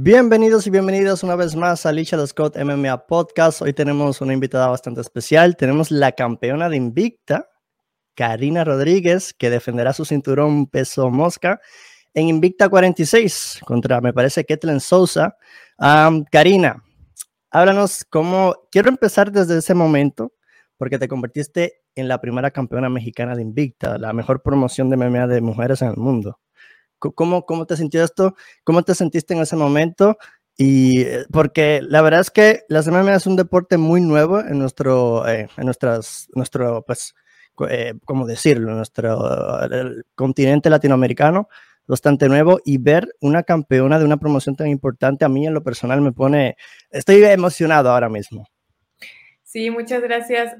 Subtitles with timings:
[0.00, 3.62] Bienvenidos y bienvenidos una vez más a Licha Scott MMA Podcast.
[3.62, 5.56] Hoy tenemos una invitada bastante especial.
[5.56, 7.50] Tenemos la campeona de Invicta,
[8.14, 11.60] Karina Rodríguez, que defenderá su cinturón peso mosca
[12.14, 15.36] en Invicta 46 contra, me parece, Ketlen Sousa.
[16.30, 16.84] Karina,
[17.50, 18.54] háblanos cómo.
[18.70, 20.32] Quiero empezar desde ese momento,
[20.76, 25.26] porque te convertiste en la primera campeona mexicana de Invicta, la mejor promoción de MMA
[25.26, 26.38] de mujeres en el mundo.
[26.98, 28.34] ¿Cómo, cómo te sintió esto?
[28.64, 30.18] ¿Cómo te sentiste en ese momento?
[30.60, 34.58] Y eh, porque la verdad es que las MMA es un deporte muy nuevo en
[34.58, 37.14] nuestro, eh, en nuestras, nuestro, pues,
[37.70, 38.74] eh, ¿cómo decirlo?
[38.74, 39.20] Nuestro
[40.16, 41.48] continente latinoamericano,
[41.86, 42.58] bastante nuevo.
[42.64, 46.10] Y ver una campeona de una promoción tan importante a mí en lo personal me
[46.10, 46.56] pone,
[46.90, 48.48] estoy emocionado ahora mismo.
[49.44, 50.56] Sí, muchas gracias.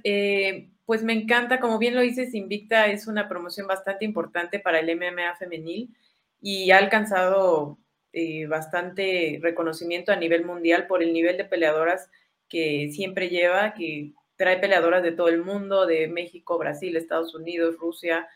[0.86, 4.96] pues me encanta, como bien lo dices, Invicta es una promoción bastante importante para el
[4.96, 5.92] MMA femenil
[6.40, 7.78] y ha alcanzado
[8.12, 12.10] eh, bastante reconocimiento a nivel mundial por el nivel de peleadoras
[12.48, 17.76] que siempre lleva, que trae peleadoras de todo el mundo, de México, Brasil, Estados Unidos,
[17.78, 18.26] Rusia.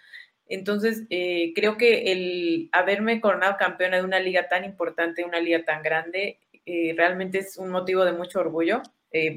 [0.47, 5.65] Entonces, eh, creo que el haberme coronado campeona de una liga tan importante, una liga
[5.65, 8.83] tan grande, eh, realmente es un motivo de mucho orgullo,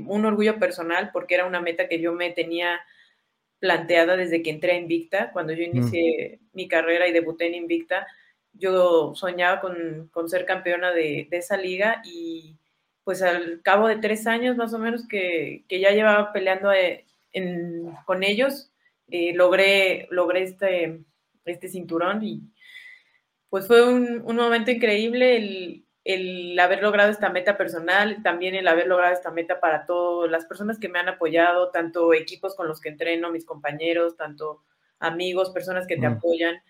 [0.07, 2.79] un orgullo personal, porque era una meta que yo me tenía
[3.59, 5.75] planteada desde que entré a Invicta, cuando yo mm.
[5.75, 8.07] inicié mi carrera y debuté en Invicta
[8.57, 12.57] yo soñaba con, ser campeona de, esa liga y
[13.03, 17.05] pues al cabo de tres años más o menos que, ya llevaba peleando eh,
[18.05, 18.71] con ellos,
[19.09, 21.01] eh, logré, logré este,
[21.45, 22.41] este cinturón y
[23.49, 28.87] pues fue un, momento increíble el, el, haber logrado esta meta personal, también el haber
[28.87, 32.81] logrado esta meta para todas las personas que me han apoyado, tanto equipos con los
[32.81, 34.63] que entreno, mis compañeros, tanto
[34.99, 36.61] amigos, personas que te apoyan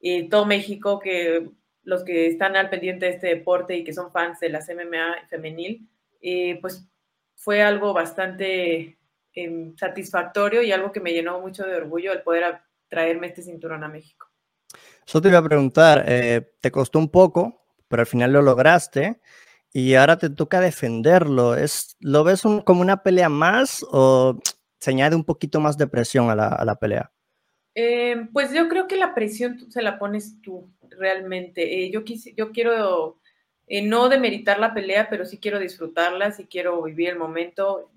[0.00, 1.50] y todo México, que
[1.82, 5.28] los que están al pendiente de este deporte y que son fans de las MMA
[5.28, 5.88] femenil,
[6.22, 6.88] eh, pues
[7.36, 8.98] fue algo bastante
[9.34, 13.84] em, satisfactorio y algo que me llenó mucho de orgullo el poder traerme este cinturón
[13.84, 14.28] a México.
[15.06, 19.20] Eso te iba a preguntar, eh, te costó un poco, pero al final lo lograste
[19.72, 21.54] y ahora te toca defenderlo.
[21.54, 24.38] ¿Es, ¿Lo ves como una pelea más o
[24.78, 27.10] se añade un poquito más de presión a la, a la pelea?
[27.74, 31.84] Eh, pues yo creo que la presión se la pones tú realmente.
[31.84, 32.02] Eh, yo,
[32.36, 33.18] yo quiero
[33.66, 37.90] eh, no demeritar la pelea, pero sí quiero disfrutarla, sí quiero vivir el momento.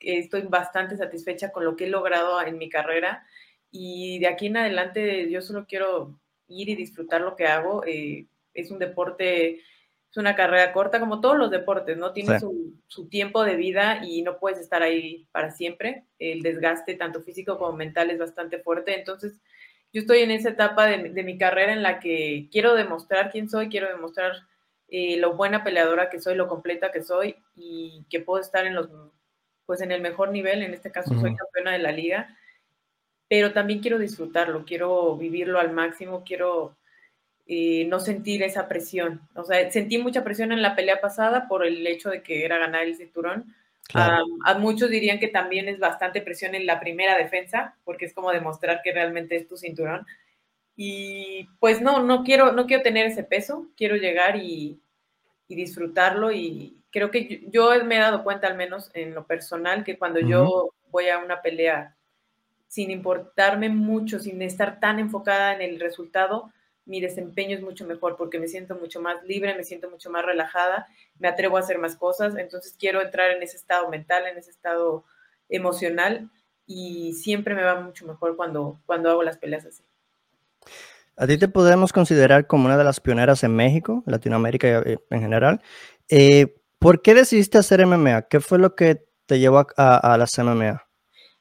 [0.00, 3.26] Estoy bastante satisfecha con lo que he logrado en mi carrera
[3.70, 7.82] y de aquí en adelante yo solo quiero ir y disfrutar lo que hago.
[7.84, 9.60] es un deporte
[10.16, 12.12] una carrera corta, como todos los deportes, ¿no?
[12.12, 12.65] Tiene su,
[13.10, 16.04] tiempo de vida y no puedes estar ahí para siempre.
[16.18, 18.98] El desgaste, tanto físico como mental, es bastante fuerte.
[18.98, 19.40] Entonces,
[19.92, 23.68] yo estoy en esa etapa de, mi carrera en la que quiero demostrar quién soy,
[23.68, 24.32] quiero demostrar
[24.88, 28.74] eh, lo buena peleadora que soy, lo completa que soy y que puedo estar en
[28.74, 28.88] los,
[29.64, 30.62] pues en el mejor nivel.
[30.62, 32.36] En este caso, soy campeona de la liga,
[33.28, 36.76] pero también quiero disfrutarlo, quiero vivirlo al máximo, quiero
[37.48, 39.20] no sentir esa presión.
[39.34, 42.58] O sea, sentí mucha presión en la pelea pasada por el hecho de que era
[42.58, 43.54] ganar el cinturón.
[43.94, 48.32] a muchos dirían que también es bastante presión en la primera defensa, porque es como
[48.32, 50.04] demostrar que realmente es tu cinturón.
[50.76, 54.80] Y pues no, no quiero, no quiero tener ese peso, quiero llegar y,
[55.48, 56.32] disfrutarlo.
[56.32, 60.20] Y creo que yo, me he dado cuenta, al menos en lo personal, que cuando
[60.20, 61.96] yo voy a una pelea
[62.66, 66.52] sin importarme mucho, sin estar tan enfocada en el resultado,
[66.86, 70.24] mi desempeño es mucho mejor porque me siento mucho más libre, me siento mucho más
[70.24, 70.86] relajada,
[71.18, 74.50] me atrevo a hacer más cosas, entonces quiero entrar en ese estado mental, en ese
[74.50, 75.04] estado
[75.48, 76.30] emocional
[76.66, 79.82] y siempre me va mucho mejor cuando, cuando hago las peleas así.
[81.16, 85.20] A ti te podemos considerar como una de las pioneras en México, Latinoamérica eh, en
[85.20, 85.62] general.
[86.08, 88.22] Eh, ¿Por qué decidiste hacer MMA?
[88.22, 90.85] ¿Qué fue lo que te llevó a, a las MMA?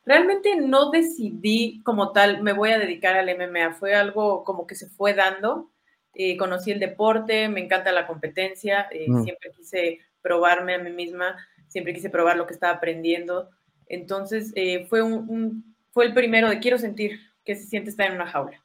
[0.06, 4.76] Realmente no decidí como tal, me voy a dedicar al MMA, fue algo como que
[4.76, 5.72] se fue dando.
[6.14, 9.24] Eh, conocí el deporte, me encanta la competencia, eh, mm.
[9.24, 11.36] siempre quise probarme a mí misma,
[11.68, 13.50] siempre quise probar lo que estaba aprendiendo.
[13.88, 18.16] Entonces eh, fue, un, fue el primero de quiero sentir qué se siente estar en
[18.16, 18.64] una jaula,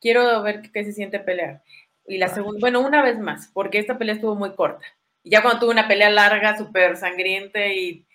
[0.00, 1.62] quiero ver qué se siente pelear.
[2.06, 4.84] Y la segunda, bueno, una vez más, porque esta pelea estuvo muy corta.
[5.22, 8.06] Y ya cuando tuve una pelea larga, súper sangriente y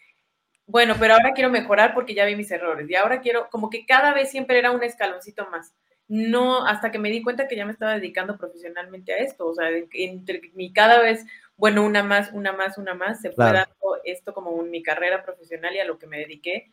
[0.68, 3.86] bueno, pero ahora quiero mejorar porque ya vi mis errores y ahora quiero, como que
[3.86, 5.76] cada vez siempre era un escaloncito más.
[6.08, 9.56] No, hasta que me di cuenta que ya me estaba dedicando profesionalmente a esto, o
[9.56, 11.26] sea, entre mi cada vez,
[11.58, 15.76] bueno, una más, una más, una más, se fue dando esto como mi carrera profesional
[15.76, 16.72] y a lo que me dediqué.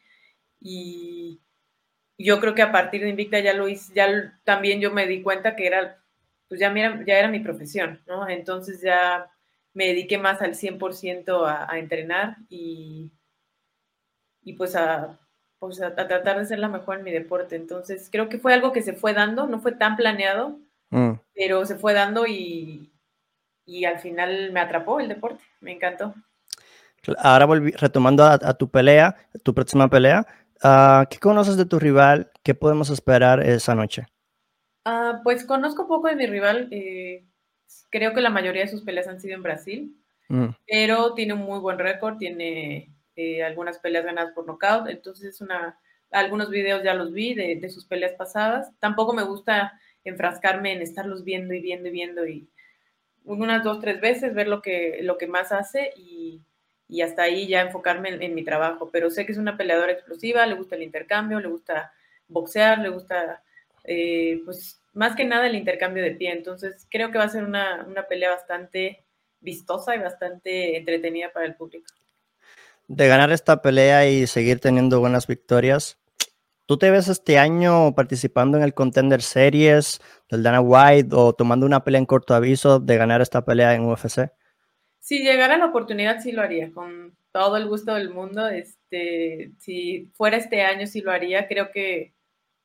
[0.60, 1.40] Y
[2.18, 5.22] yo creo que a partir de Invicta ya lo hice, ya también yo me di
[5.22, 6.02] cuenta que era,
[6.48, 8.28] pues ya, mira, ya era mi profesión, ¿no?
[8.28, 9.30] Entonces ya
[9.74, 13.12] me dediqué más al 100% a, a entrenar y,
[14.42, 15.18] y pues a,
[15.58, 17.56] pues a, tratar de ser la mejor en mi deporte.
[17.56, 20.58] Entonces, creo que fue algo que se fue dando, no fue tan planeado,
[20.90, 21.12] mm.
[21.34, 22.92] pero se fue dando y,
[23.64, 26.14] y, al final me atrapó el deporte, me encantó.
[27.18, 30.26] Ahora volví, retomando a, tu pelea, tu próxima pelea,
[30.62, 32.30] uh, ¿qué conoces de tu rival?
[32.44, 34.06] ¿Qué podemos esperar esa noche?
[34.84, 37.24] Uh, pues conozco poco de mi rival, eh,
[37.90, 39.96] creo que la mayoría de sus peleas han sido en Brasil,
[40.28, 40.48] mm.
[40.66, 45.78] pero tiene un muy buen récord, tiene eh, algunas peleas ganadas por nocaut, entonces una,
[46.12, 48.70] algunos videos ya los vi de, sus peleas pasadas.
[48.78, 52.48] Tampoco me gusta enfrascarme en estarlos viendo y viendo y viendo y
[53.24, 56.40] unas dos, tres veces ver lo que, lo que más hace y,
[56.88, 58.90] y hasta ahí ya enfocarme en, mi trabajo.
[58.90, 61.92] Pero sé que es una peleadora explosiva, le gusta el intercambio, le gusta
[62.28, 63.42] boxear, le gusta,
[63.84, 66.32] eh, pues más que nada el intercambio de pie.
[66.32, 69.04] Entonces creo que va a ser una, una pelea bastante
[69.40, 71.86] vistosa y bastante entretenida para el público
[72.88, 75.98] de ganar esta pelea y seguir teniendo buenas victorias,
[76.66, 80.00] ¿tú te ves este año participando en el Contender Series
[80.30, 83.84] del Dana White o tomando una pelea en corto aviso de ganar esta pelea en
[83.84, 84.30] UFC?
[85.00, 88.46] Si llegara la oportunidad, sí lo haría, con todo el gusto del mundo.
[88.48, 91.48] Este, si fuera este año, sí lo haría.
[91.48, 92.14] Creo que,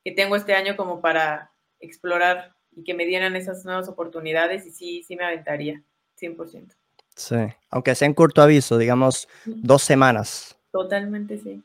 [0.04, 4.70] que tengo este año como para explorar y que me dieran esas nuevas oportunidades y
[4.70, 5.82] sí, sí me aventaría,
[6.20, 6.74] 100%.
[7.18, 7.34] Sí,
[7.70, 10.56] aunque sea en corto aviso, digamos dos semanas.
[10.70, 11.60] Totalmente, sí.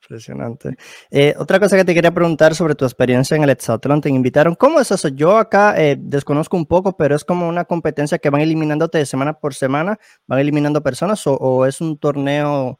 [0.00, 0.76] Impresionante.
[1.10, 4.54] Eh, otra cosa que te quería preguntar sobre tu experiencia en el Hexatlón, te invitaron.
[4.54, 5.08] ¿Cómo es eso?
[5.08, 9.06] Yo acá eh, desconozco un poco, pero es como una competencia que van eliminándote de
[9.06, 9.98] semana por semana,
[10.28, 12.78] van eliminando personas o, es un torneo.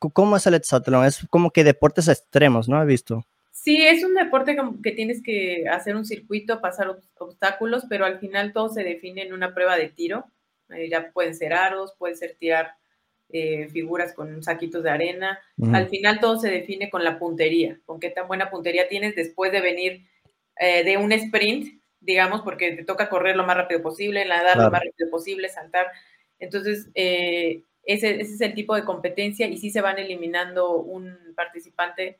[0.00, 1.06] ¿Cómo es el Hexatlón?
[1.06, 2.82] Es como que deportes extremos, ¿no?
[2.82, 3.24] He visto.
[3.52, 8.52] Sí, es un deporte que tienes que hacer un circuito, pasar obstáculos, pero al final
[8.52, 10.24] todo se define en una prueba de tiro
[10.74, 12.74] eh, ya pueden ser aros, pueden ser tirar
[13.28, 15.38] eh, figuras con saquitos de arena.
[15.72, 19.52] Al final todo se define con la puntería, con qué tan buena puntería tienes después
[19.52, 20.06] de venir
[20.58, 24.70] eh, de un sprint, digamos, porque te toca correr lo más rápido posible, nadar lo
[24.70, 25.86] más rápido posible, saltar.
[26.38, 32.18] Entonces, ese, ese, es el tipo de competencia y sí se van eliminando un participante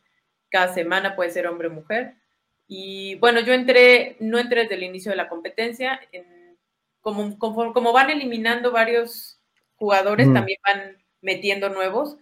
[0.48, 2.14] cada semana, puede ser hombre o mujer.
[2.68, 6.41] Y bueno, yo entré, no entré desde el inicio de la competencia, en
[7.02, 9.40] como, como, van eliminando varios
[9.76, 10.34] jugadores, mm.
[10.34, 12.16] también van metiendo nuevos.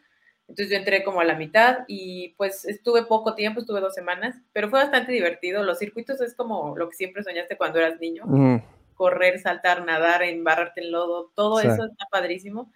[0.49, 4.35] Entonces yo entré como a la mitad y pues estuve poco tiempo, estuve dos semanas,
[4.53, 5.63] pero fue bastante divertido.
[5.63, 8.25] Los circuitos es como lo que siempre soñaste cuando eras niño.
[8.27, 8.57] Mm.
[8.95, 12.73] Correr, saltar, nadar, embarrarte en lodo, todo eso está padrísimo.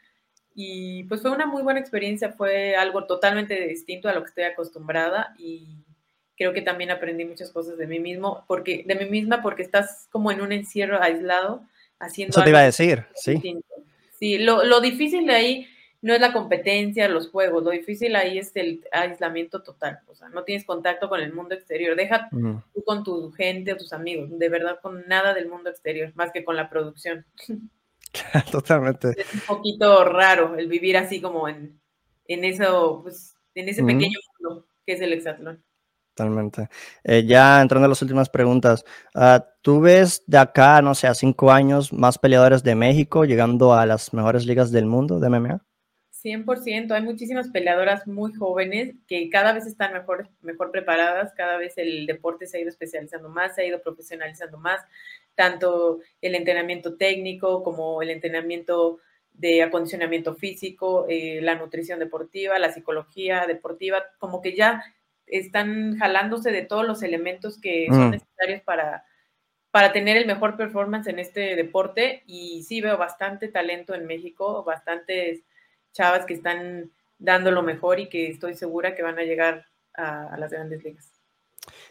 [0.55, 4.45] Y pues fue una muy buena experiencia, fue algo totalmente distinto a lo que estoy
[4.45, 5.85] acostumbrada y
[6.37, 10.09] creo que también aprendí muchas cosas de mí mismo, porque de mí misma porque estás
[10.12, 11.62] como en un encierro aislado
[12.00, 13.41] eso te iba a decir, sí.
[14.19, 15.69] Sí, lo, difícil de ahí
[16.00, 20.29] no es la competencia, los juegos, lo difícil ahí es el aislamiento total, o sea,
[20.29, 24.29] no tienes contacto con el mundo exterior, deja tú con tu gente o tus amigos,
[24.31, 27.25] de verdad con nada del mundo exterior, más que con la producción.
[28.50, 29.11] Totalmente.
[29.17, 31.81] Es un poquito raro el vivir así como en,
[32.29, 35.62] en eso, pues, en ese pequeño mundo que es el hexatlón.
[36.14, 36.69] Totalmente.
[37.02, 38.84] Eh, ya entrando a las últimas preguntas,
[39.14, 43.75] ah, ¿tú ves de acá, no sé, a cinco años más peleadores de México llegando
[43.75, 45.64] a las mejores ligas del mundo de MMA?
[46.25, 51.76] 100%, hay muchísimas peleadoras muy jóvenes que cada vez están mejor, mejor preparadas, cada vez
[51.76, 54.80] el deporte se ha ido especializando más, se ha ido profesionalizando más,
[55.35, 59.00] tanto el entrenamiento técnico como el entrenamiento
[59.33, 64.83] de acondicionamiento físico, eh, la nutrición deportiva, la psicología deportiva, como que ya
[65.26, 68.11] están jalándose de todos los elementos que son mm.
[68.11, 69.04] necesarios para,
[69.71, 74.62] para tener el mejor performance en este deporte y sí veo bastante talento en México,
[74.64, 75.43] bastantes
[75.93, 80.37] chavas que están dando lo mejor y que estoy segura que van a llegar a,
[80.38, 81.11] las grandes ligas.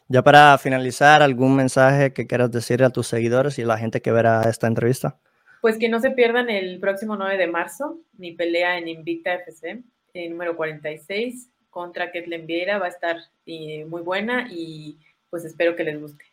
[0.07, 4.01] Ya para finalizar, ¿algún mensaje que quieras decir a tus seguidores y a la gente
[4.01, 5.19] que verá esta entrevista?
[5.61, 9.81] Pues que no se pierdan el próximo 9 de marzo mi pelea en Invicta FC,
[10.13, 14.99] el número 46 contra Ketlen Viera va a estar eh, muy buena y
[15.29, 16.23] pues espero que les guste.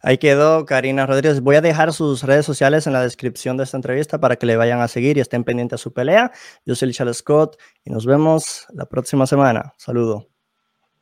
[0.00, 1.40] Ahí quedó Karina Rodríguez.
[1.40, 4.56] Voy a dejar sus redes sociales en la descripción de esta entrevista para que le
[4.56, 6.30] vayan a seguir y estén pendientes a su pelea.
[6.64, 9.74] Yo soy Charles Scott y nos vemos la próxima semana.
[9.78, 10.28] Saludo.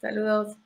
[0.01, 0.64] Saludos.